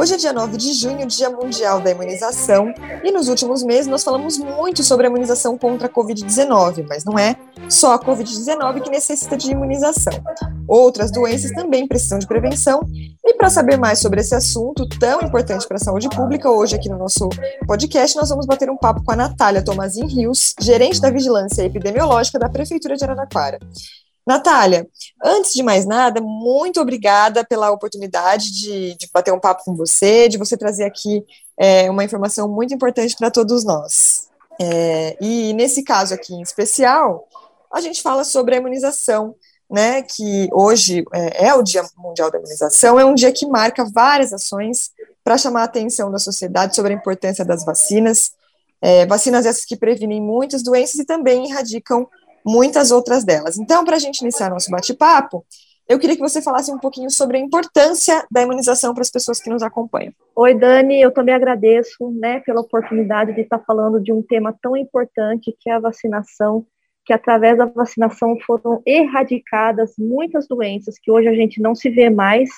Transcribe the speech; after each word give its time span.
Hoje 0.00 0.14
é 0.14 0.16
dia 0.16 0.32
9 0.32 0.56
de 0.56 0.72
junho, 0.72 1.06
Dia 1.06 1.28
Mundial 1.28 1.78
da 1.78 1.90
Imunização, 1.90 2.72
e 3.04 3.12
nos 3.12 3.28
últimos 3.28 3.62
meses 3.62 3.86
nós 3.86 4.02
falamos 4.02 4.38
muito 4.38 4.82
sobre 4.82 5.06
a 5.06 5.10
imunização 5.10 5.58
contra 5.58 5.88
a 5.88 5.90
Covid-19, 5.90 6.86
mas 6.88 7.04
não 7.04 7.18
é 7.18 7.36
só 7.68 7.92
a 7.92 7.98
Covid-19 7.98 8.80
que 8.80 8.88
necessita 8.88 9.36
de 9.36 9.50
imunização. 9.50 10.14
Outras 10.66 11.10
doenças 11.10 11.52
também 11.52 11.86
precisam 11.86 12.18
de 12.18 12.26
prevenção, 12.26 12.80
e 13.22 13.34
para 13.34 13.50
saber 13.50 13.76
mais 13.76 13.98
sobre 13.98 14.22
esse 14.22 14.34
assunto 14.34 14.88
tão 14.98 15.20
importante 15.20 15.68
para 15.68 15.76
a 15.76 15.80
saúde 15.80 16.08
pública, 16.08 16.50
hoje 16.50 16.76
aqui 16.76 16.88
no 16.88 16.96
nosso 16.96 17.28
podcast 17.66 18.16
nós 18.16 18.30
vamos 18.30 18.46
bater 18.46 18.70
um 18.70 18.78
papo 18.78 19.04
com 19.04 19.12
a 19.12 19.16
Natália 19.16 19.62
Tomazin 19.62 20.06
Rios, 20.06 20.54
gerente 20.58 20.98
da 20.98 21.10
Vigilância 21.10 21.62
Epidemiológica 21.62 22.38
da 22.38 22.48
Prefeitura 22.48 22.96
de 22.96 23.04
Araraquara. 23.04 23.58
Natália, 24.26 24.86
antes 25.22 25.52
de 25.52 25.62
mais 25.62 25.86
nada, 25.86 26.20
muito 26.20 26.80
obrigada 26.80 27.44
pela 27.44 27.70
oportunidade 27.70 28.52
de, 28.52 28.94
de 28.96 29.08
bater 29.12 29.32
um 29.32 29.40
papo 29.40 29.64
com 29.64 29.74
você, 29.74 30.28
de 30.28 30.38
você 30.38 30.56
trazer 30.56 30.84
aqui 30.84 31.24
é, 31.58 31.90
uma 31.90 32.04
informação 32.04 32.48
muito 32.48 32.72
importante 32.74 33.16
para 33.16 33.30
todos 33.30 33.64
nós. 33.64 34.28
É, 34.60 35.16
e 35.20 35.52
nesse 35.54 35.82
caso 35.82 36.14
aqui 36.14 36.34
em 36.34 36.42
especial, 36.42 37.26
a 37.72 37.80
gente 37.80 38.02
fala 38.02 38.24
sobre 38.24 38.54
a 38.54 38.58
imunização, 38.58 39.34
né? 39.70 40.02
Que 40.02 40.48
hoje 40.52 41.04
é, 41.12 41.46
é 41.46 41.54
o 41.54 41.62
Dia 41.62 41.82
Mundial 41.96 42.30
da 42.30 42.38
Imunização, 42.38 42.98
é 43.00 43.04
um 43.04 43.14
dia 43.14 43.32
que 43.32 43.46
marca 43.46 43.84
várias 43.84 44.32
ações 44.32 44.90
para 45.22 45.38
chamar 45.38 45.62
a 45.62 45.64
atenção 45.64 46.10
da 46.10 46.18
sociedade 46.18 46.74
sobre 46.74 46.92
a 46.92 46.96
importância 46.96 47.44
das 47.44 47.64
vacinas. 47.64 48.32
É, 48.82 49.06
vacinas 49.06 49.44
essas 49.44 49.64
que 49.64 49.76
previnem 49.76 50.20
muitas 50.20 50.62
doenças 50.62 50.96
e 50.96 51.04
também 51.04 51.50
erradicam 51.50 52.08
muitas 52.44 52.90
outras 52.90 53.24
delas. 53.24 53.58
Então, 53.58 53.84
para 53.84 53.96
a 53.96 53.98
gente 53.98 54.20
iniciar 54.20 54.50
nosso 54.50 54.70
bate-papo, 54.70 55.44
eu 55.90 55.98
queria 55.98 56.14
que 56.14 56.22
você 56.22 56.40
falasse 56.40 56.70
um 56.70 56.78
pouquinho 56.78 57.10
sobre 57.10 57.36
a 57.36 57.40
importância 57.40 58.24
da 58.30 58.42
imunização 58.42 58.94
para 58.94 59.02
as 59.02 59.10
pessoas 59.10 59.40
que 59.40 59.50
nos 59.50 59.60
acompanham. 59.60 60.12
Oi, 60.36 60.54
Dani, 60.54 61.00
eu 61.00 61.10
também 61.10 61.34
agradeço 61.34 62.12
né, 62.12 62.38
pela 62.46 62.60
oportunidade 62.60 63.34
de 63.34 63.40
estar 63.40 63.58
falando 63.58 64.00
de 64.00 64.12
um 64.12 64.22
tema 64.22 64.56
tão 64.62 64.76
importante 64.76 65.52
que 65.58 65.68
é 65.68 65.72
a 65.72 65.80
vacinação, 65.80 66.64
que 67.04 67.12
através 67.12 67.58
da 67.58 67.64
vacinação 67.64 68.38
foram 68.46 68.80
erradicadas 68.86 69.94
muitas 69.98 70.46
doenças 70.46 70.96
que 70.96 71.10
hoje 71.10 71.26
a 71.26 71.34
gente 71.34 71.60
não 71.60 71.74
se 71.74 71.90
vê 71.90 72.08
mais, 72.08 72.48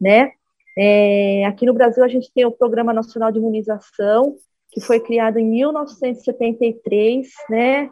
né? 0.00 0.32
É, 0.76 1.44
aqui 1.46 1.64
no 1.64 1.74
Brasil 1.74 2.02
a 2.02 2.08
gente 2.08 2.28
tem 2.34 2.44
o 2.44 2.50
Programa 2.50 2.92
Nacional 2.92 3.30
de 3.30 3.38
Imunização, 3.38 4.34
que 4.72 4.80
foi 4.80 4.98
criado 4.98 5.38
em 5.38 5.48
1973, 5.48 7.28
né? 7.48 7.88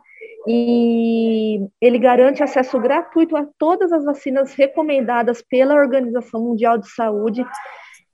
E 0.47 1.69
ele 1.81 1.98
garante 1.98 2.43
acesso 2.43 2.79
gratuito 2.81 3.37
a 3.37 3.47
todas 3.59 3.93
as 3.93 4.05
vacinas 4.05 4.55
recomendadas 4.55 5.43
pela 5.43 5.75
Organização 5.75 6.43
Mundial 6.43 6.79
de 6.79 6.91
Saúde. 6.91 7.45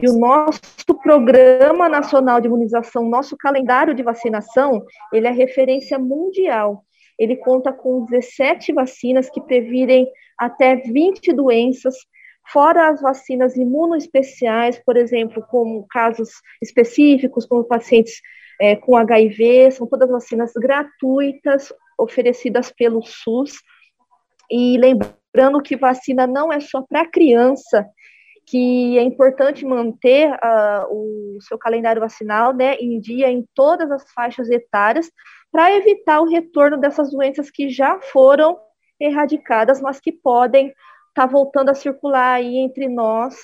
E 0.00 0.08
o 0.08 0.18
nosso 0.18 0.60
Programa 1.02 1.88
Nacional 1.88 2.40
de 2.40 2.46
Imunização, 2.46 3.08
nosso 3.08 3.36
calendário 3.36 3.94
de 3.94 4.02
vacinação, 4.02 4.84
ele 5.12 5.26
é 5.26 5.30
referência 5.30 5.98
mundial. 5.98 6.84
Ele 7.18 7.36
conta 7.36 7.72
com 7.72 8.04
17 8.04 8.72
vacinas 8.72 9.28
que 9.28 9.40
previnem 9.40 10.06
até 10.38 10.76
20 10.76 11.32
doenças, 11.32 11.96
fora 12.52 12.90
as 12.90 13.00
vacinas 13.00 13.56
imunoespeciais, 13.56 14.80
por 14.84 14.96
exemplo, 14.96 15.44
como 15.50 15.86
casos 15.88 16.30
específicos, 16.62 17.44
como 17.44 17.64
pacientes 17.64 18.20
é, 18.60 18.76
com 18.76 18.96
HIV, 18.96 19.72
são 19.72 19.86
todas 19.86 20.08
vacinas 20.08 20.52
gratuitas 20.54 21.72
oferecidas 21.98 22.70
pelo 22.70 23.02
SUS. 23.04 23.58
E 24.50 24.78
lembrando 24.78 25.62
que 25.62 25.76
vacina 25.76 26.26
não 26.26 26.52
é 26.52 26.60
só 26.60 26.82
para 26.82 27.06
criança, 27.06 27.86
que 28.46 28.98
é 28.98 29.02
importante 29.02 29.64
manter 29.64 30.30
uh, 30.32 30.86
o 30.90 31.38
seu 31.42 31.58
calendário 31.58 32.00
vacinal 32.00 32.54
né, 32.54 32.76
em 32.76 32.98
dia 32.98 33.30
em 33.30 33.46
todas 33.54 33.90
as 33.90 34.10
faixas 34.12 34.48
etárias, 34.48 35.10
para 35.52 35.74
evitar 35.74 36.20
o 36.20 36.28
retorno 36.28 36.78
dessas 36.78 37.10
doenças 37.10 37.50
que 37.50 37.68
já 37.68 38.00
foram 38.00 38.58
erradicadas, 38.98 39.80
mas 39.80 40.00
que 40.00 40.12
podem 40.12 40.68
estar 40.68 40.76
tá 41.14 41.26
voltando 41.26 41.70
a 41.70 41.74
circular 41.74 42.34
aí 42.34 42.56
entre 42.56 42.88
nós, 42.88 43.36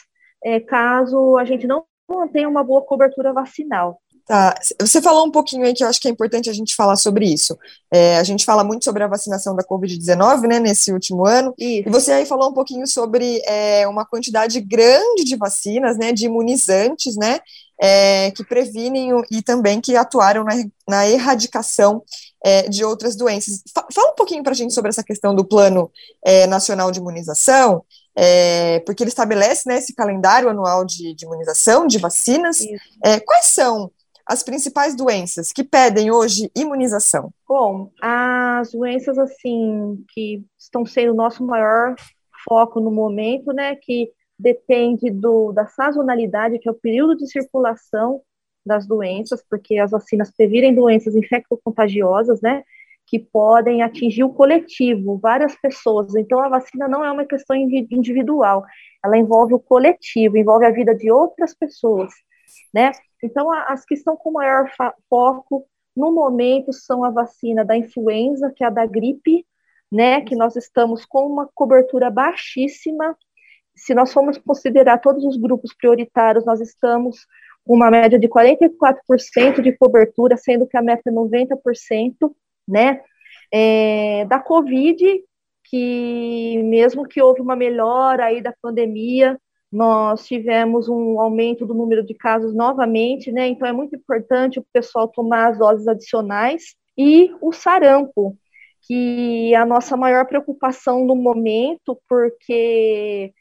é, 0.42 0.58
caso 0.60 1.36
a 1.36 1.44
gente 1.44 1.66
não 1.66 1.84
mantenha 2.08 2.48
uma 2.48 2.64
boa 2.64 2.82
cobertura 2.82 3.32
vacinal. 3.32 4.00
Tá. 4.26 4.54
Você 4.80 5.02
falou 5.02 5.26
um 5.26 5.30
pouquinho 5.30 5.66
aí 5.66 5.74
que 5.74 5.84
eu 5.84 5.88
acho 5.88 6.00
que 6.00 6.08
é 6.08 6.10
importante 6.10 6.48
a 6.48 6.52
gente 6.52 6.74
falar 6.74 6.96
sobre 6.96 7.26
isso. 7.26 7.58
É, 7.92 8.16
a 8.16 8.24
gente 8.24 8.44
fala 8.44 8.64
muito 8.64 8.82
sobre 8.82 9.02
a 9.02 9.06
vacinação 9.06 9.54
da 9.54 9.62
Covid-19, 9.62 10.48
né, 10.48 10.58
nesse 10.58 10.92
último 10.92 11.26
ano. 11.26 11.54
Isso. 11.58 11.86
E 11.86 11.90
você 11.90 12.12
aí 12.12 12.26
falou 12.26 12.48
um 12.48 12.54
pouquinho 12.54 12.86
sobre 12.86 13.42
é, 13.46 13.86
uma 13.86 14.06
quantidade 14.06 14.58
grande 14.62 15.24
de 15.24 15.36
vacinas, 15.36 15.98
né, 15.98 16.10
de 16.10 16.24
imunizantes, 16.24 17.16
né, 17.16 17.38
é, 17.78 18.30
que 18.30 18.42
previnem 18.42 19.10
e 19.30 19.42
também 19.42 19.78
que 19.78 19.94
atuaram 19.94 20.42
na, 20.42 20.54
na 20.88 21.06
erradicação 21.06 22.02
é, 22.42 22.62
de 22.62 22.82
outras 22.82 23.16
doenças. 23.16 23.62
Fala 23.92 24.12
um 24.12 24.14
pouquinho 24.14 24.42
para 24.42 24.52
a 24.52 24.56
gente 24.56 24.72
sobre 24.72 24.88
essa 24.88 25.02
questão 25.02 25.34
do 25.34 25.44
Plano 25.44 25.90
é, 26.24 26.46
Nacional 26.46 26.90
de 26.90 26.98
Imunização, 26.98 27.84
é, 28.16 28.80
porque 28.86 29.02
ele 29.02 29.10
estabelece 29.10 29.68
né, 29.68 29.76
esse 29.76 29.94
calendário 29.94 30.48
anual 30.48 30.82
de, 30.82 31.14
de 31.14 31.26
imunização, 31.26 31.86
de 31.86 31.98
vacinas. 31.98 32.58
É, 33.04 33.20
quais 33.20 33.46
são 33.46 33.90
as 34.26 34.42
principais 34.42 34.96
doenças 34.96 35.52
que 35.52 35.62
pedem 35.62 36.10
hoje 36.10 36.50
imunização? 36.56 37.30
Bom, 37.48 37.90
as 38.00 38.72
doenças 38.72 39.18
assim 39.18 40.04
que 40.08 40.44
estão 40.58 40.86
sendo 40.86 41.12
o 41.12 41.16
nosso 41.16 41.44
maior 41.44 41.94
foco 42.44 42.80
no 42.80 42.90
momento, 42.90 43.52
né, 43.52 43.76
que 43.76 44.10
depende 44.38 45.10
do, 45.10 45.52
da 45.52 45.66
sazonalidade, 45.66 46.58
que 46.58 46.68
é 46.68 46.72
o 46.72 46.74
período 46.74 47.16
de 47.16 47.30
circulação 47.30 48.20
das 48.64 48.86
doenças, 48.86 49.42
porque 49.48 49.78
as 49.78 49.90
vacinas 49.90 50.30
previrem 50.30 50.74
doenças 50.74 51.14
infecto-contagiosas, 51.14 52.40
né, 52.40 52.64
que 53.06 53.18
podem 53.18 53.82
atingir 53.82 54.24
o 54.24 54.32
coletivo, 54.32 55.18
várias 55.18 55.54
pessoas. 55.60 56.14
Então, 56.14 56.40
a 56.40 56.48
vacina 56.48 56.88
não 56.88 57.04
é 57.04 57.12
uma 57.12 57.26
questão 57.26 57.54
individual, 57.56 58.64
ela 59.04 59.18
envolve 59.18 59.54
o 59.54 59.60
coletivo, 59.60 60.36
envolve 60.36 60.64
a 60.64 60.70
vida 60.70 60.94
de 60.94 61.10
outras 61.10 61.54
pessoas, 61.54 62.12
né? 62.72 62.92
Então, 63.24 63.50
as 63.52 63.84
que 63.84 63.94
estão 63.94 64.16
com 64.16 64.32
maior 64.32 64.70
foco 65.08 65.66
no 65.96 66.12
momento 66.12 66.72
são 66.72 67.04
a 67.04 67.10
vacina 67.10 67.64
da 67.64 67.76
influenza, 67.76 68.52
que 68.54 68.62
é 68.62 68.66
a 68.66 68.70
da 68.70 68.84
gripe, 68.84 69.46
né, 69.90 70.20
que 70.20 70.34
nós 70.34 70.56
estamos 70.56 71.06
com 71.06 71.26
uma 71.26 71.48
cobertura 71.54 72.10
baixíssima. 72.10 73.16
Se 73.74 73.94
nós 73.94 74.12
formos 74.12 74.36
considerar 74.38 74.98
todos 74.98 75.24
os 75.24 75.36
grupos 75.36 75.72
prioritários, 75.74 76.44
nós 76.44 76.60
estamos 76.60 77.26
com 77.64 77.74
uma 77.74 77.90
média 77.90 78.18
de 78.18 78.28
44% 78.28 79.62
de 79.62 79.72
cobertura, 79.76 80.36
sendo 80.36 80.66
que 80.66 80.76
a 80.76 80.82
meta 80.82 81.08
é 81.08 81.12
90%, 81.12 82.34
né? 82.68 83.00
É, 83.52 84.24
da 84.26 84.38
Covid, 84.38 85.02
que 85.64 86.62
mesmo 86.64 87.06
que 87.06 87.22
houve 87.22 87.40
uma 87.40 87.56
melhora 87.56 88.26
aí 88.26 88.42
da 88.42 88.52
pandemia, 88.60 89.38
nós 89.74 90.24
tivemos 90.24 90.88
um 90.88 91.20
aumento 91.20 91.66
do 91.66 91.74
número 91.74 92.04
de 92.04 92.14
casos 92.14 92.54
novamente, 92.54 93.32
né? 93.32 93.48
Então 93.48 93.66
é 93.66 93.72
muito 93.72 93.96
importante 93.96 94.60
o 94.60 94.66
pessoal 94.72 95.08
tomar 95.08 95.48
as 95.50 95.58
doses 95.58 95.88
adicionais 95.88 96.76
e 96.96 97.34
o 97.40 97.52
sarampo, 97.52 98.38
que 98.86 99.52
é 99.52 99.56
a 99.56 99.66
nossa 99.66 99.96
maior 99.96 100.26
preocupação 100.26 101.04
no 101.04 101.16
momento, 101.16 102.00
porque 102.08 103.34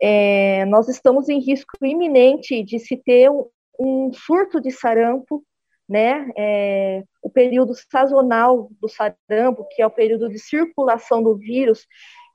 é, 0.00 0.64
nós 0.64 0.88
estamos 0.88 1.28
em 1.28 1.38
risco 1.38 1.72
iminente 1.82 2.62
de 2.62 2.78
se 2.78 2.96
ter 2.96 3.30
um, 3.30 3.46
um 3.78 4.10
surto 4.10 4.62
de 4.62 4.70
sarampo, 4.70 5.44
né? 5.86 6.30
É, 6.34 7.02
o 7.22 7.28
período 7.28 7.74
sazonal 7.74 8.70
do 8.80 8.88
sarampo, 8.88 9.68
que 9.70 9.82
é 9.82 9.86
o 9.86 9.90
período 9.90 10.30
de 10.30 10.38
circulação 10.38 11.22
do 11.22 11.36
vírus, 11.36 11.86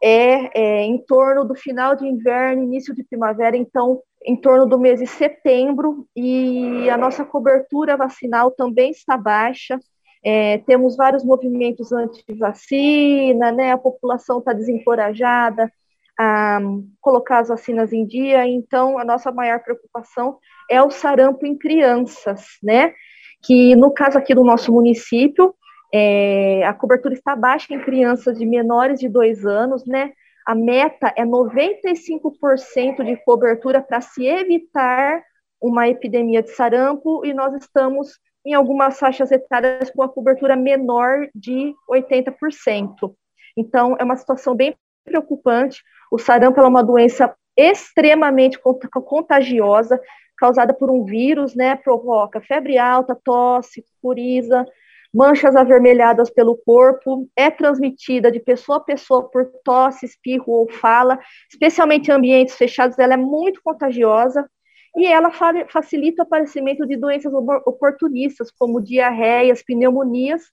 é, 0.02 0.60
é, 0.60 0.84
em 0.84 0.98
torno 0.98 1.44
do 1.46 1.56
final 1.56 1.96
de 1.96 2.08
inverno, 2.08 2.64
início 2.64 2.94
de 2.94 3.04
primavera, 3.04 3.58
então 3.58 4.02
em 4.26 4.36
torno 4.36 4.66
do 4.66 4.78
mês 4.78 5.00
de 5.00 5.08
setembro, 5.08 6.06
e 6.16 6.90
a 6.90 6.98
nossa 6.98 7.24
cobertura 7.24 7.96
vacinal 7.96 8.51
também 8.51 8.92
está 8.92 9.18
baixa. 9.18 9.80
É, 10.24 10.57
temos 10.60 10.98
vários 10.98 11.24
movimentos 11.24 11.94
anti-vacina, 11.94 13.51
né? 13.51 13.72
a 13.72 13.78
população 13.78 14.40
está 14.40 14.51
desencorajada 14.51 15.72
a 16.19 16.60
colocar 17.00 17.40
as 17.40 17.48
vacinas 17.48 17.94
em 17.94 18.06
dia, 18.06 18.45
então 18.45 19.00
a 19.00 19.06
nossa 19.06 19.31
maior 19.31 19.63
preocupação 19.63 20.38
é 20.69 20.84
o 20.84 20.92
sarampo 20.92 21.45
em 21.45 21.57
crianças, 21.57 22.45
né? 22.62 22.94
Que 23.42 23.74
no 23.78 23.94
caso 23.94 24.18
aqui 24.18 24.36
do 24.36 24.44
nosso 24.44 24.69
município, 24.69 25.56
é, 25.94 26.63
a 26.65 26.74
cobertura 26.74 27.13
está 27.13 27.36
baixa 27.36 27.74
em 27.74 27.80
crianças 27.80 28.38
de 28.38 28.45
menores 28.45 29.00
de 29.00 29.09
dois 29.09 29.45
anos, 29.45 29.86
né? 29.86 30.12
A 30.45 30.56
meta 30.56 31.13
é 31.15 31.24
95% 31.24 33.03
de 33.03 33.18
cobertura 33.24 33.81
para 33.81 34.01
se 34.01 34.25
evitar 34.25 35.21
uma 35.62 35.88
epidemia 35.88 36.41
de 36.41 36.51
sarampo 36.51 37.25
e 37.25 37.33
nós 37.33 37.53
estamos 37.56 38.19
em 38.45 38.53
algumas 38.53 38.97
faixas 38.97 39.31
etárias 39.31 39.91
com 39.91 40.01
a 40.01 40.09
cobertura 40.09 40.56
menor 40.56 41.27
de 41.36 41.74
80%. 41.89 43.13
Então, 43.57 43.95
é 44.00 44.03
uma 44.03 44.15
situação 44.15 44.56
bem 44.56 44.75
preocupante. 45.03 45.83
O 46.12 46.18
sarampo 46.18 46.62
é 46.62 46.68
uma 46.68 46.83
doença 46.83 47.33
extremamente 47.57 48.57
contagiosa, 48.59 50.00
causada 50.38 50.74
por 50.74 50.89
um 50.89 51.03
vírus, 51.03 51.53
né, 51.53 51.75
provoca 51.75 52.39
febre 52.39 52.77
alta, 52.77 53.13
tosse, 53.21 53.83
coriza, 54.01 54.65
manchas 55.13 55.56
avermelhadas 55.56 56.29
pelo 56.29 56.56
corpo, 56.57 57.27
é 57.35 57.50
transmitida 57.50 58.31
de 58.31 58.39
pessoa 58.39 58.77
a 58.77 58.81
pessoa 58.81 59.29
por 59.29 59.45
tosse, 59.63 60.06
espirro 60.06 60.45
ou 60.47 60.71
fala, 60.71 61.19
especialmente 61.51 62.09
em 62.09 62.13
ambientes 62.13 62.56
fechados, 62.56 62.97
ela 63.00 63.15
é 63.15 63.17
muito 63.17 63.61
contagiosa 63.63 64.47
e 64.95 65.06
ela 65.06 65.31
fa 65.31 65.53
facilita 65.69 66.23
o 66.23 66.25
aparecimento 66.25 66.85
de 66.85 66.95
doenças 66.97 67.31
oportunistas, 67.65 68.51
como 68.51 68.81
diarreias, 68.81 69.63
pneumonias, 69.63 70.44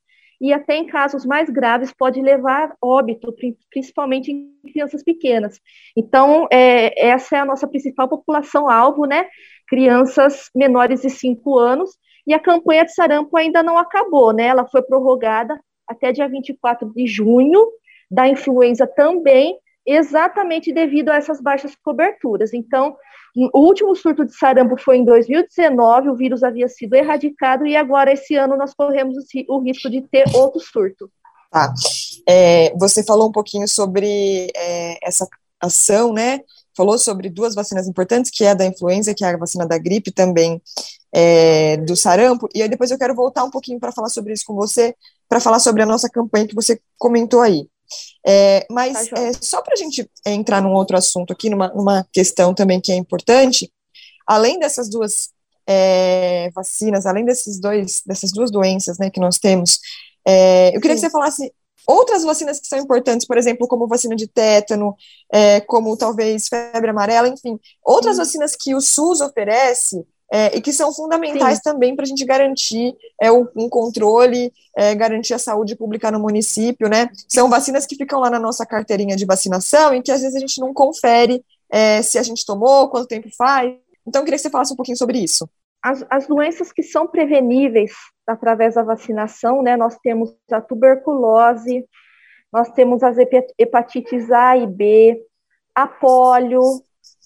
e 0.40 0.52
até 0.52 0.76
em 0.76 0.86
casos 0.86 1.24
mais 1.24 1.48
graves 1.48 1.92
pode 1.92 2.20
levar 2.20 2.76
óbito, 2.82 3.34
principalmente 3.70 4.30
em 4.30 4.54
crianças 4.70 5.02
pequenas. 5.02 5.58
Então, 5.96 6.46
é, 6.52 7.08
essa 7.08 7.36
é 7.36 7.40
a 7.40 7.44
nossa 7.44 7.66
principal 7.66 8.08
população-alvo, 8.08 9.06
né? 9.06 9.26
Crianças 9.66 10.50
menores 10.54 11.00
de 11.00 11.10
5 11.10 11.58
anos, 11.58 11.90
e 12.26 12.34
a 12.34 12.40
campanha 12.40 12.84
de 12.84 12.92
sarampo 12.92 13.36
ainda 13.36 13.62
não 13.62 13.78
acabou, 13.78 14.32
né? 14.32 14.46
Ela 14.46 14.66
foi 14.66 14.82
prorrogada 14.82 15.58
até 15.86 16.10
dia 16.10 16.28
24 16.28 16.92
de 16.92 17.06
junho, 17.06 17.64
da 18.10 18.28
influenza 18.28 18.86
também, 18.86 19.56
exatamente 19.86 20.72
devido 20.72 21.10
a 21.10 21.16
essas 21.16 21.40
baixas 21.40 21.74
coberturas. 21.76 22.52
Então, 22.52 22.96
o 23.36 23.60
último 23.60 23.94
surto 23.94 24.24
de 24.24 24.34
sarampo 24.34 24.76
foi 24.76 24.96
em 24.96 25.04
2019, 25.04 26.08
o 26.08 26.16
vírus 26.16 26.42
havia 26.42 26.68
sido 26.68 26.94
erradicado 26.94 27.66
e 27.66 27.76
agora 27.76 28.12
esse 28.12 28.34
ano 28.34 28.56
nós 28.56 28.74
corremos 28.74 29.14
o 29.48 29.60
risco 29.60 29.88
de 29.88 30.00
ter 30.02 30.24
outro 30.34 30.58
surto. 30.60 31.10
Tá. 31.50 31.72
É, 32.28 32.74
você 32.76 33.04
falou 33.04 33.28
um 33.28 33.32
pouquinho 33.32 33.68
sobre 33.68 34.50
é, 34.56 34.98
essa 35.06 35.28
ação, 35.60 36.12
né? 36.12 36.40
Falou 36.76 36.98
sobre 36.98 37.30
duas 37.30 37.54
vacinas 37.54 37.86
importantes, 37.86 38.30
que 38.30 38.44
é 38.44 38.50
a 38.50 38.54
da 38.54 38.66
influenza, 38.66 39.14
que 39.14 39.24
é 39.24 39.28
a 39.28 39.36
vacina 39.36 39.66
da 39.66 39.78
gripe 39.78 40.10
também 40.10 40.60
é, 41.18 41.78
do 41.78 41.96
sarampo. 41.96 42.46
E 42.54 42.60
aí 42.60 42.68
depois 42.68 42.90
eu 42.90 42.98
quero 42.98 43.14
voltar 43.14 43.42
um 43.42 43.50
pouquinho 43.50 43.80
para 43.80 43.90
falar 43.90 44.10
sobre 44.10 44.34
isso 44.34 44.44
com 44.46 44.54
você, 44.54 44.94
para 45.26 45.40
falar 45.40 45.60
sobre 45.60 45.82
a 45.82 45.86
nossa 45.86 46.10
campanha 46.10 46.46
que 46.46 46.54
você 46.54 46.78
comentou 46.98 47.40
aí. 47.40 47.66
É, 48.26 48.66
mas 48.70 49.08
tá 49.08 49.18
é, 49.18 49.32
só 49.40 49.62
para 49.62 49.72
a 49.72 49.76
gente 49.76 50.06
entrar 50.26 50.60
num 50.60 50.74
outro 50.74 50.94
assunto 50.94 51.32
aqui, 51.32 51.48
numa, 51.48 51.68
numa 51.68 52.06
questão 52.12 52.52
também 52.52 52.80
que 52.82 52.92
é 52.92 52.96
importante, 52.96 53.72
além 54.26 54.58
dessas 54.58 54.90
duas 54.90 55.30
é, 55.66 56.50
vacinas, 56.54 57.06
além 57.06 57.24
desses 57.24 57.58
dois, 57.58 58.02
dessas 58.04 58.30
duas 58.30 58.50
doenças 58.50 58.98
né, 58.98 59.08
que 59.08 59.20
nós 59.20 59.38
temos, 59.38 59.80
é, 60.26 60.76
eu 60.76 60.80
queria 60.82 60.96
Sim. 60.96 61.02
que 61.02 61.06
você 61.06 61.10
falasse 61.10 61.52
outras 61.86 62.24
vacinas 62.24 62.60
que 62.60 62.66
são 62.66 62.78
importantes, 62.78 63.26
por 63.26 63.38
exemplo, 63.38 63.66
como 63.66 63.86
vacina 63.86 64.14
de 64.14 64.26
tétano, 64.26 64.94
é, 65.32 65.60
como 65.60 65.96
talvez 65.96 66.48
febre 66.48 66.90
amarela, 66.90 67.28
enfim, 67.28 67.58
outras 67.82 68.18
vacinas 68.18 68.54
que 68.54 68.74
o 68.74 68.80
SUS 68.82 69.22
oferece 69.22 70.04
é, 70.32 70.56
e 70.56 70.60
que 70.60 70.72
são 70.72 70.92
fundamentais 70.92 71.56
Sim. 71.56 71.62
também 71.62 71.94
para 71.94 72.04
a 72.04 72.08
gente 72.08 72.24
garantir 72.24 72.94
é, 73.20 73.30
um, 73.30 73.68
controle, 73.68 74.52
é, 74.76 74.94
garantir 74.94 75.34
a 75.34 75.38
saúde 75.38 75.76
pública 75.76 76.10
no 76.10 76.18
município, 76.18 76.88
né? 76.88 77.08
São 77.28 77.48
vacinas 77.48 77.86
que 77.86 77.96
ficam 77.96 78.20
lá 78.20 78.28
na 78.28 78.38
nossa 78.38 78.66
carteirinha 78.66 79.16
de 79.16 79.24
vacinação 79.24 79.94
e 79.94 80.02
que 80.02 80.10
às 80.10 80.22
vezes 80.22 80.36
a 80.36 80.40
gente 80.40 80.60
não 80.60 80.74
confere 80.74 81.44
é, 81.70 82.02
se 82.02 82.18
a 82.18 82.22
gente 82.22 82.44
tomou, 82.44 82.88
quanto 82.88 83.08
tempo 83.08 83.28
faz. 83.36 83.72
Então, 84.06 84.20
eu 84.20 84.24
queria 84.24 84.38
que 84.38 84.42
você 84.42 84.50
falasse 84.50 84.72
um 84.72 84.76
pouquinho 84.76 84.96
sobre 84.96 85.18
isso. 85.18 85.48
As, 85.82 86.04
as 86.10 86.26
doenças 86.26 86.72
que 86.72 86.82
são 86.82 87.06
preveníveis 87.06 87.92
através 88.26 88.74
da 88.74 88.82
vacinação, 88.82 89.62
né? 89.62 89.76
Nós 89.76 89.96
temos 90.02 90.34
a 90.50 90.60
tuberculose, 90.60 91.84
nós 92.52 92.70
temos 92.70 93.02
as 93.02 93.16
hepatites 93.58 94.30
A 94.30 94.56
e 94.56 94.66
B, 94.66 95.20
a 95.74 95.86
polio, 95.86 96.62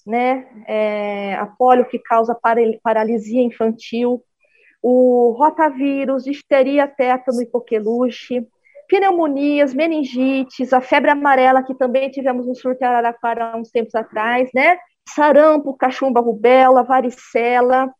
né, 0.05 0.47
é, 0.67 1.35
a 1.35 1.45
polio 1.45 1.85
que 1.85 1.99
causa 1.99 2.37
paralisia 2.83 3.41
infantil, 3.41 4.23
o 4.81 5.35
rotavírus, 5.37 6.25
histeria, 6.25 6.87
tétano 6.87 7.41
e 7.41 7.45
coqueluche, 7.45 8.47
pneumonias, 8.87 9.73
meningites, 9.73 10.73
a 10.73 10.81
febre 10.81 11.11
amarela, 11.11 11.63
que 11.63 11.75
também 11.75 12.09
tivemos 12.09 12.47
um 12.47 12.55
surto 12.55 12.83
em 12.83 12.87
Araraquara 12.87 13.51
há 13.51 13.57
uns 13.57 13.69
tempos 13.69 13.95
atrás, 13.95 14.49
né, 14.53 14.77
sarampo, 15.07 15.75
cachumba, 15.77 16.19
rubéola, 16.19 16.83
varicela, 16.83 17.93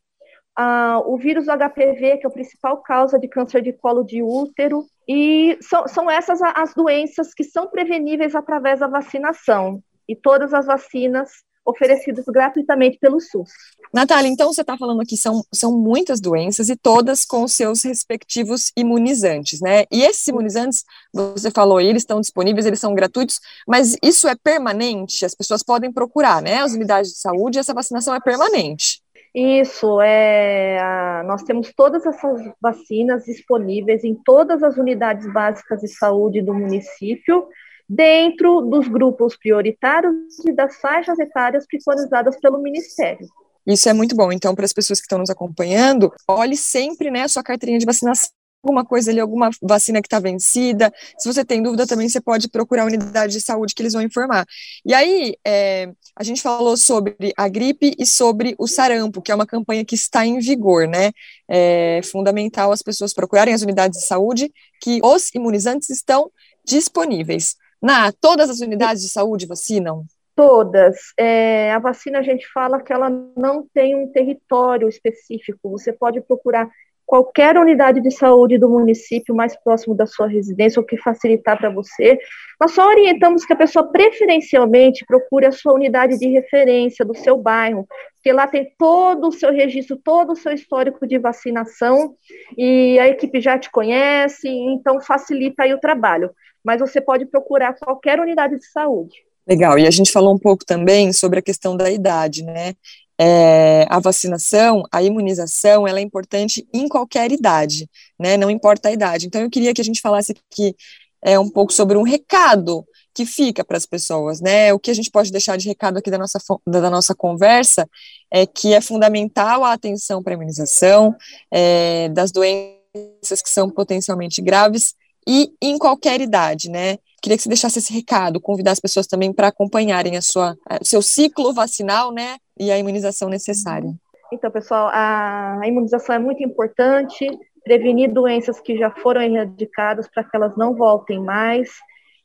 ah, 0.55 1.01
o 1.05 1.17
vírus 1.17 1.45
HPV, 1.47 2.17
que 2.17 2.25
é 2.25 2.27
a 2.27 2.31
principal 2.31 2.81
causa 2.81 3.17
de 3.17 3.27
câncer 3.27 3.61
de 3.61 3.73
colo 3.73 4.03
de 4.03 4.21
útero, 4.21 4.85
e 5.07 5.57
são, 5.61 5.87
são 5.87 6.11
essas 6.11 6.41
as 6.41 6.73
doenças 6.73 7.33
que 7.33 7.43
são 7.43 7.67
preveníveis 7.67 8.35
através 8.35 8.79
da 8.79 8.87
vacinação. 8.87 9.81
E 10.07 10.15
todas 10.15 10.53
as 10.53 10.65
vacinas 10.65 11.31
oferecidos 11.71 12.25
gratuitamente 12.25 12.97
pelo 12.99 13.19
SUS. 13.19 13.49
Natália, 13.93 14.29
então 14.29 14.53
você 14.53 14.61
está 14.61 14.77
falando 14.77 15.05
que 15.05 15.17
são, 15.17 15.43
são 15.51 15.77
muitas 15.77 16.21
doenças 16.21 16.69
e 16.69 16.75
todas 16.75 17.25
com 17.25 17.47
seus 17.47 17.83
respectivos 17.83 18.71
imunizantes, 18.77 19.59
né? 19.59 19.83
E 19.91 20.03
esses 20.03 20.25
imunizantes, 20.27 20.85
você 21.13 21.51
falou, 21.51 21.81
eles 21.81 22.03
estão 22.03 22.21
disponíveis, 22.21 22.65
eles 22.65 22.79
são 22.79 22.93
gratuitos, 22.93 23.39
mas 23.67 23.97
isso 24.01 24.27
é 24.27 24.35
permanente? 24.35 25.25
As 25.25 25.35
pessoas 25.35 25.63
podem 25.63 25.91
procurar, 25.91 26.41
né? 26.41 26.59
As 26.61 26.73
unidades 26.73 27.11
de 27.11 27.17
saúde, 27.17 27.59
essa 27.59 27.73
vacinação 27.73 28.15
é 28.15 28.19
permanente. 28.19 29.01
Isso, 29.33 30.01
é, 30.01 31.23
nós 31.25 31.43
temos 31.43 31.73
todas 31.73 32.05
essas 32.05 32.51
vacinas 32.61 33.23
disponíveis 33.23 34.03
em 34.03 34.13
todas 34.13 34.61
as 34.61 34.75
unidades 34.75 35.31
básicas 35.31 35.79
de 35.79 35.87
saúde 35.87 36.41
do 36.41 36.53
município, 36.53 37.47
dentro 37.93 38.61
dos 38.61 38.87
grupos 38.87 39.37
prioritários 39.37 40.13
e 40.45 40.53
das 40.53 40.77
faixas 40.77 41.19
etárias 41.19 41.65
preconizadas 41.67 42.39
pelo 42.39 42.61
Ministério. 42.61 43.27
Isso 43.67 43.89
é 43.89 43.93
muito 43.93 44.15
bom. 44.15 44.31
Então, 44.31 44.55
para 44.55 44.63
as 44.63 44.71
pessoas 44.71 44.99
que 44.99 45.03
estão 45.03 45.19
nos 45.19 45.29
acompanhando, 45.29 46.11
olhe 46.27 46.55
sempre 46.55 47.11
né, 47.11 47.23
a 47.23 47.27
sua 47.27 47.43
carteirinha 47.43 47.79
de 47.79 47.85
vacinação 47.85 48.29
alguma 48.63 48.85
coisa 48.85 49.09
ali, 49.09 49.19
alguma 49.19 49.49
vacina 49.59 50.01
que 50.01 50.07
está 50.07 50.19
vencida. 50.19 50.93
Se 51.17 51.27
você 51.27 51.43
tem 51.43 51.63
dúvida 51.63 51.87
também, 51.87 52.07
você 52.07 52.21
pode 52.21 52.47
procurar 52.47 52.83
a 52.83 52.85
unidade 52.85 53.33
de 53.33 53.41
saúde 53.41 53.73
que 53.73 53.81
eles 53.81 53.93
vão 53.93 54.03
informar. 54.03 54.45
E 54.85 54.93
aí, 54.93 55.35
é, 55.43 55.91
a 56.15 56.23
gente 56.23 56.43
falou 56.43 56.77
sobre 56.77 57.15
a 57.35 57.47
gripe 57.49 57.95
e 57.97 58.05
sobre 58.05 58.53
o 58.59 58.67
sarampo, 58.67 59.19
que 59.19 59.31
é 59.31 59.35
uma 59.35 59.47
campanha 59.47 59.83
que 59.83 59.95
está 59.95 60.27
em 60.27 60.37
vigor, 60.37 60.87
né? 60.87 61.11
É 61.49 62.01
fundamental 62.03 62.71
as 62.71 62.83
pessoas 62.83 63.15
procurarem 63.15 63.51
as 63.51 63.63
unidades 63.63 63.99
de 63.99 64.05
saúde, 64.05 64.51
que 64.79 64.99
os 65.03 65.33
imunizantes 65.33 65.89
estão 65.89 66.29
disponíveis. 66.63 67.55
Na, 67.81 68.11
todas 68.11 68.49
as 68.49 68.59
unidades 68.59 69.01
de 69.01 69.09
saúde 69.09 69.47
vacinam? 69.47 70.05
Todas. 70.35 70.97
É, 71.17 71.71
a 71.71 71.79
vacina 71.79 72.19
a 72.19 72.23
gente 72.23 72.47
fala 72.53 72.81
que 72.81 72.93
ela 72.93 73.09
não 73.35 73.67
tem 73.73 73.95
um 73.95 74.11
território 74.11 74.87
específico. 74.87 75.69
Você 75.71 75.91
pode 75.91 76.21
procurar 76.21 76.69
qualquer 77.11 77.57
unidade 77.57 77.99
de 77.99 78.09
saúde 78.09 78.57
do 78.57 78.69
município 78.69 79.35
mais 79.35 79.53
próximo 79.61 79.93
da 79.93 80.07
sua 80.07 80.27
residência, 80.27 80.79
o 80.79 80.85
que 80.85 80.95
facilitar 80.95 81.57
para 81.57 81.69
você. 81.69 82.17
Nós 82.57 82.71
só 82.71 82.87
orientamos 82.87 83.43
que 83.43 83.51
a 83.51 83.57
pessoa 83.57 83.91
preferencialmente 83.91 85.03
procure 85.05 85.45
a 85.45 85.51
sua 85.51 85.73
unidade 85.73 86.17
de 86.17 86.27
referência 86.29 87.03
do 87.03 87.13
seu 87.13 87.37
bairro, 87.37 87.85
porque 88.13 88.31
lá 88.31 88.47
tem 88.47 88.71
todo 88.79 89.27
o 89.27 89.31
seu 89.33 89.51
registro, 89.51 89.97
todo 90.01 90.31
o 90.31 90.37
seu 90.37 90.53
histórico 90.53 91.05
de 91.05 91.19
vacinação 91.19 92.15
e 92.57 92.97
a 92.97 93.09
equipe 93.09 93.41
já 93.41 93.59
te 93.59 93.69
conhece, 93.69 94.47
então 94.47 95.01
facilita 95.01 95.63
aí 95.63 95.73
o 95.73 95.79
trabalho 95.81 96.31
mas 96.63 96.79
você 96.79 97.01
pode 97.01 97.25
procurar 97.25 97.73
qualquer 97.73 98.19
unidade 98.19 98.55
de 98.55 98.67
saúde. 98.67 99.15
Legal, 99.47 99.77
e 99.79 99.87
a 99.87 99.91
gente 99.91 100.11
falou 100.11 100.35
um 100.35 100.37
pouco 100.37 100.63
também 100.63 101.11
sobre 101.11 101.39
a 101.39 101.41
questão 101.41 101.75
da 101.75 101.89
idade, 101.89 102.43
né? 102.43 102.75
É, 103.23 103.85
a 103.87 103.99
vacinação, 103.99 104.83
a 104.91 105.03
imunização, 105.03 105.87
ela 105.87 105.99
é 105.99 106.01
importante 106.01 106.67
em 106.73 106.87
qualquer 106.87 107.31
idade, 107.31 107.87
né? 108.19 108.35
Não 108.35 108.49
importa 108.49 108.89
a 108.89 108.91
idade. 108.91 109.27
Então, 109.27 109.41
eu 109.41 109.49
queria 109.49 109.75
que 109.75 109.81
a 109.81 109.83
gente 109.83 110.01
falasse 110.01 110.31
aqui 110.31 110.75
é, 111.23 111.37
um 111.37 111.47
pouco 111.47 111.71
sobre 111.71 111.97
um 111.97 112.01
recado 112.01 112.83
que 113.13 113.25
fica 113.25 113.63
para 113.63 113.77
as 113.77 113.85
pessoas, 113.85 114.41
né? 114.41 114.73
O 114.73 114.79
que 114.79 114.89
a 114.89 114.93
gente 114.93 115.11
pode 115.11 115.31
deixar 115.31 115.55
de 115.57 115.67
recado 115.67 115.97
aqui 115.97 116.09
da 116.09 116.17
nossa, 116.17 116.39
da 116.65 116.89
nossa 116.89 117.13
conversa 117.13 117.87
é 118.31 118.45
que 118.45 118.73
é 118.73 118.81
fundamental 118.81 119.63
a 119.63 119.73
atenção 119.73 120.23
para 120.23 120.33
a 120.33 120.37
imunização 120.37 121.15
é, 121.51 122.09
das 122.09 122.31
doenças 122.31 123.41
que 123.43 123.49
são 123.49 123.69
potencialmente 123.69 124.41
graves 124.41 124.95
e 125.27 125.51
em 125.61 125.77
qualquer 125.77 126.21
idade, 126.21 126.69
né? 126.69 126.97
Queria 127.21 127.37
que 127.37 127.43
você 127.43 127.49
deixasse 127.49 127.79
esse 127.79 127.93
recado, 127.93 128.41
convidar 128.41 128.71
as 128.71 128.79
pessoas 128.79 129.05
também 129.05 129.31
para 129.31 129.47
acompanharem 129.47 130.17
a 130.17 130.21
sua, 130.21 130.57
o 130.81 130.85
seu 130.85 131.01
ciclo 131.01 131.53
vacinal, 131.53 132.11
né? 132.11 132.37
E 132.59 132.71
a 132.71 132.77
imunização 132.77 133.29
necessária. 133.29 133.93
Então, 134.33 134.49
pessoal, 134.49 134.89
a, 134.91 135.59
imunização 135.65 136.15
é 136.15 136.19
muito 136.19 136.41
importante, 136.41 137.27
prevenir 137.63 138.11
doenças 138.11 138.59
que 138.59 138.77
já 138.77 138.89
foram 138.89 139.21
erradicadas 139.21 140.07
para 140.07 140.23
que 140.23 140.35
elas 140.35 140.55
não 140.57 140.73
voltem 140.73 141.19
mais. 141.19 141.69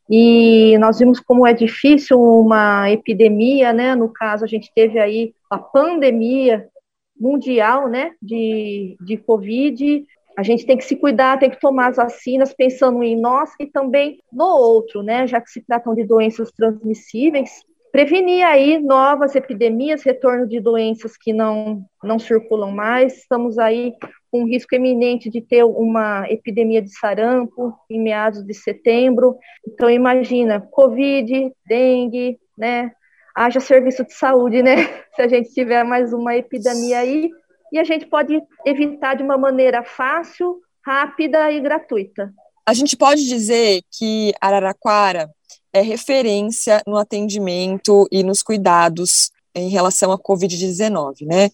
E 0.09 0.79
nós 0.79 0.99
vimos 0.99 1.19
como 1.21 1.47
é 1.47 1.53
difícil 1.53 2.21
uma 2.21 2.91
epidemia, 2.91 3.73
né? 3.73 3.95
No 3.95 4.09
caso, 4.09 4.45
a 4.45 4.49
gente 4.49 4.71
teve 4.75 4.99
aí 4.99 5.35
a 5.51 5.59
pandemia 5.59 6.69
mundial, 7.19 7.89
né, 7.89 8.13
de, 8.21 8.97
de 9.01 9.17
Covid, 9.17 10.05
a 10.37 10.43
gente 10.43 10.67
tem 10.67 10.77
que 10.77 10.85
se 10.85 10.97
cuidar, 10.97 11.39
tem 11.39 11.51
que 11.51 11.59
tomar 11.59 11.89
as 11.89 11.97
vacinas 11.97 12.53
pensando 12.53 13.03
em 13.03 13.19
nós 13.19 13.51
e 13.59 13.67
também 13.67 14.19
no 14.31 14.45
outro, 14.45 15.03
né? 15.03 15.27
Já 15.27 15.41
que 15.41 15.51
se 15.51 15.63
tratam 15.63 15.95
de 15.95 16.05
doenças 16.05 16.53
transmissíveis, 16.53 17.65
prevenir 17.91 18.45
aí 18.45 18.79
novas 18.79 19.35
epidemias, 19.35 20.03
retorno 20.03 20.47
de 20.47 20.61
doenças 20.61 21.17
que 21.17 21.33
não, 21.33 21.83
não 22.05 22.19
circulam 22.19 22.71
mais. 22.71 23.17
Estamos 23.17 23.59
aí 23.59 23.95
com 24.31 24.43
um 24.43 24.47
risco 24.47 24.75
eminente 24.75 25.31
de 25.31 25.41
ter 25.41 25.65
uma 25.65 26.27
epidemia 26.29 26.83
de 26.83 26.91
sarampo 26.91 27.73
em 27.89 27.99
meados 27.99 28.45
de 28.45 28.53
setembro. 28.53 29.39
Então, 29.67 29.89
imagina, 29.89 30.61
Covid, 30.61 31.51
dengue, 31.67 32.39
né? 32.59 32.93
Haja 33.35 33.61
serviço 33.61 34.05
de 34.05 34.13
saúde, 34.13 34.63
né? 34.63 34.77
Se 35.17 35.23
a 35.23 35.29
gente 35.29 35.55
tiver 35.55 35.83
mais 35.83 36.13
uma 36.13 36.37
epidemia 36.37 36.99
aí, 36.99 37.31
e 37.73 37.79
a 37.79 37.85
gente 37.85 38.07
pode 38.07 38.41
evitar 38.65 39.15
de 39.15 39.23
uma 39.23 39.37
maneira 39.37 39.83
fácil, 39.83 40.61
rápida 40.85 41.51
e 41.51 41.61
gratuita. 41.61 42.33
A 42.65 42.75
gente 42.75 42.97
pode 42.97 43.27
dizer 43.27 43.83
que 43.91 44.33
Araraquara 44.41 45.31
é 45.73 45.81
referência 45.81 46.83
no 46.87 46.97
atendimento 46.97 48.09
e 48.11 48.23
nos 48.23 48.43
cuidados 48.43 49.31
em 49.55 49.69
relação 49.69 50.11
à 50.13 50.19
Covid-19, 50.19 51.27
né? 51.27 51.51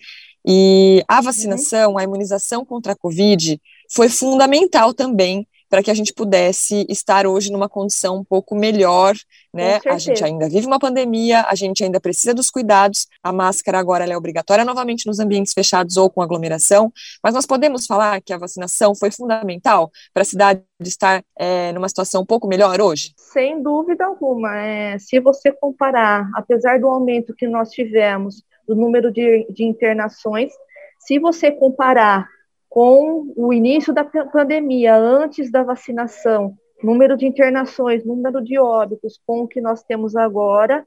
E 0.46 1.04
a 1.06 1.20
vacinação, 1.20 1.96
a 1.96 2.02
imunização 2.02 2.64
contra 2.64 2.92
a 2.92 2.96
Covid 2.96 3.60
foi 3.92 4.08
fundamental 4.08 4.92
também 4.92 5.46
para 5.72 5.82
que 5.82 5.90
a 5.90 5.94
gente 5.94 6.12
pudesse 6.12 6.84
estar 6.86 7.26
hoje 7.26 7.50
numa 7.50 7.66
condição 7.66 8.18
um 8.18 8.22
pouco 8.24 8.54
melhor, 8.54 9.14
né? 9.54 9.80
A 9.86 9.96
gente 9.96 10.22
ainda 10.22 10.46
vive 10.46 10.66
uma 10.66 10.78
pandemia, 10.78 11.46
a 11.48 11.54
gente 11.54 11.82
ainda 11.82 11.98
precisa 11.98 12.34
dos 12.34 12.50
cuidados. 12.50 13.06
A 13.22 13.32
máscara 13.32 13.78
agora 13.78 14.04
é 14.04 14.14
obrigatória 14.14 14.66
novamente 14.66 15.06
nos 15.06 15.18
ambientes 15.18 15.54
fechados 15.54 15.96
ou 15.96 16.10
com 16.10 16.20
aglomeração, 16.20 16.92
mas 17.24 17.32
nós 17.32 17.46
podemos 17.46 17.86
falar 17.86 18.20
que 18.20 18.34
a 18.34 18.38
vacinação 18.38 18.94
foi 18.94 19.10
fundamental 19.10 19.90
para 20.12 20.20
a 20.20 20.26
cidade 20.26 20.62
estar 20.80 21.24
é, 21.38 21.72
numa 21.72 21.88
situação 21.88 22.20
um 22.20 22.26
pouco 22.26 22.46
melhor 22.46 22.78
hoje? 22.78 23.14
Sem 23.16 23.62
dúvida 23.62 24.04
alguma. 24.04 24.54
É, 24.54 24.98
se 24.98 25.20
você 25.20 25.50
comparar, 25.52 26.28
apesar 26.34 26.78
do 26.80 26.86
aumento 26.86 27.34
que 27.34 27.48
nós 27.48 27.70
tivemos 27.70 28.42
do 28.68 28.76
número 28.76 29.10
de, 29.10 29.46
de 29.48 29.64
internações, 29.64 30.52
se 30.98 31.18
você 31.18 31.50
comparar 31.50 32.28
com 32.72 33.30
o 33.36 33.52
início 33.52 33.92
da 33.92 34.02
pandemia, 34.02 34.96
antes 34.96 35.52
da 35.52 35.62
vacinação, 35.62 36.56
número 36.82 37.18
de 37.18 37.26
internações, 37.26 38.02
número 38.02 38.42
de 38.42 38.58
óbitos 38.58 39.20
com 39.26 39.42
o 39.42 39.46
que 39.46 39.60
nós 39.60 39.82
temos 39.82 40.16
agora, 40.16 40.82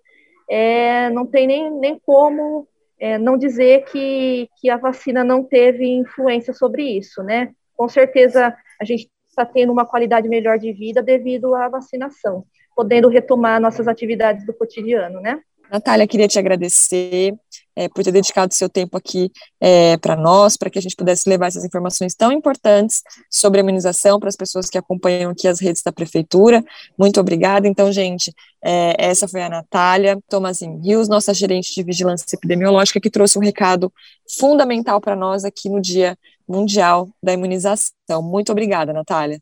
é, 0.49 1.11
não 1.11 1.27
tem 1.27 1.45
nem, 1.45 1.69
nem 1.69 2.01
como 2.03 2.67
é, 2.99 3.19
não 3.19 3.37
dizer 3.37 3.85
que, 3.85 4.49
que 4.59 4.67
a 4.67 4.77
vacina 4.77 5.23
não 5.23 5.43
teve 5.43 5.87
influência 5.87 6.55
sobre 6.55 6.81
isso, 6.81 7.21
né? 7.21 7.53
Com 7.77 7.87
certeza 7.87 8.57
a 8.81 8.83
gente 8.83 9.07
está 9.29 9.45
tendo 9.45 9.71
uma 9.71 9.85
qualidade 9.85 10.27
melhor 10.27 10.57
de 10.57 10.73
vida 10.73 11.03
devido 11.03 11.53
à 11.53 11.69
vacinação, 11.69 12.45
podendo 12.75 13.09
retomar 13.09 13.61
nossas 13.61 13.87
atividades 13.87 14.43
do 14.43 14.55
cotidiano, 14.55 15.21
né? 15.21 15.39
Natália, 15.71 16.07
queria 16.07 16.27
te 16.27 16.39
agradecer 16.39 17.33
é, 17.75 17.89
por 17.89 18.03
ter 18.03 18.11
dedicado 18.11 18.53
seu 18.53 18.69
tempo 18.69 18.97
aqui 18.97 19.31
é, 19.59 19.97
para 19.97 20.15
nós, 20.15 20.55
para 20.55 20.69
que 20.69 20.79
a 20.79 20.81
gente 20.81 20.95
pudesse 20.95 21.29
levar 21.29 21.47
essas 21.47 21.65
informações 21.65 22.15
tão 22.15 22.31
importantes 22.31 23.01
sobre 23.29 23.59
a 23.59 23.63
imunização 23.63 24.19
para 24.19 24.29
as 24.29 24.35
pessoas 24.35 24.69
que 24.69 24.77
acompanham 24.77 25.31
aqui 25.31 25.47
as 25.47 25.59
redes 25.59 25.81
da 25.83 25.91
Prefeitura. 25.91 26.63
Muito 26.97 27.19
obrigada. 27.19 27.67
Então, 27.67 27.91
gente, 27.91 28.33
é, 28.63 28.95
essa 28.97 29.27
foi 29.27 29.41
a 29.41 29.49
Natália 29.49 30.17
Tomasin 30.29 30.79
Rios, 30.81 31.09
nossa 31.09 31.33
gerente 31.33 31.73
de 31.75 31.83
vigilância 31.83 32.35
epidemiológica, 32.35 33.01
que 33.01 33.09
trouxe 33.09 33.37
um 33.37 33.41
recado 33.41 33.91
fundamental 34.39 35.01
para 35.01 35.15
nós 35.15 35.43
aqui 35.43 35.69
no 35.69 35.81
Dia 35.81 36.17
Mundial 36.47 37.09
da 37.21 37.33
Imunização. 37.33 38.21
Muito 38.21 38.51
obrigada, 38.51 38.93
Natália. 38.93 39.39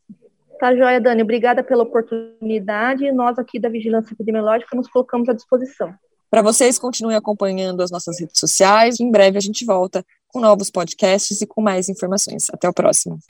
Tá 0.58 0.74
joia, 0.74 1.00
Dani. 1.00 1.22
Obrigada 1.22 1.62
pela 1.62 1.82
oportunidade. 1.82 3.10
Nós 3.12 3.38
aqui 3.38 3.60
da 3.60 3.68
Vigilância 3.68 4.14
Epidemiológica 4.14 4.74
nos 4.74 4.88
colocamos 4.88 5.28
à 5.28 5.32
disposição. 5.32 5.94
Para 6.34 6.42
vocês, 6.42 6.80
continuem 6.80 7.16
acompanhando 7.16 7.80
as 7.80 7.92
nossas 7.92 8.18
redes 8.18 8.40
sociais. 8.40 8.98
Em 8.98 9.08
breve 9.08 9.38
a 9.38 9.40
gente 9.40 9.64
volta 9.64 10.04
com 10.26 10.40
novos 10.40 10.68
podcasts 10.68 11.40
e 11.40 11.46
com 11.46 11.62
mais 11.62 11.88
informações. 11.88 12.46
Até 12.52 12.68
o 12.68 12.72
próximo. 12.72 13.20